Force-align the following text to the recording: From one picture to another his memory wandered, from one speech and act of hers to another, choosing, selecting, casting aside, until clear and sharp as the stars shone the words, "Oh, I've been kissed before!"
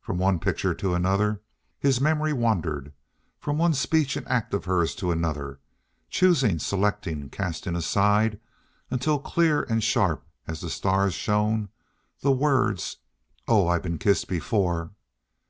From 0.00 0.16
one 0.16 0.38
picture 0.38 0.72
to 0.72 0.94
another 0.94 1.42
his 1.78 2.00
memory 2.00 2.32
wandered, 2.32 2.94
from 3.38 3.58
one 3.58 3.74
speech 3.74 4.16
and 4.16 4.26
act 4.26 4.54
of 4.54 4.64
hers 4.64 4.94
to 4.94 5.12
another, 5.12 5.60
choosing, 6.08 6.58
selecting, 6.58 7.28
casting 7.28 7.76
aside, 7.76 8.40
until 8.90 9.18
clear 9.18 9.64
and 9.64 9.84
sharp 9.84 10.26
as 10.46 10.62
the 10.62 10.70
stars 10.70 11.12
shone 11.12 11.68
the 12.20 12.32
words, 12.32 12.96
"Oh, 13.46 13.68
I've 13.68 13.82
been 13.82 13.98
kissed 13.98 14.26
before!" 14.26 14.92